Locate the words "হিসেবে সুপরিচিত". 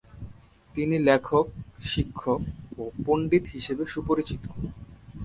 3.47-4.43